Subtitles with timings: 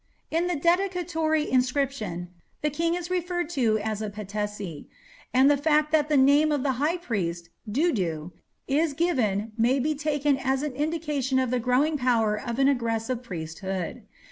[0.31, 2.29] In the dedicatory inscription
[2.63, 4.87] the king is referred to as a patesi,
[5.31, 8.31] and the fact that the name of the high priest, Dudu,
[8.67, 13.21] is given may be taken as an indication of the growing power of an aggressive
[13.21, 14.01] priesthood.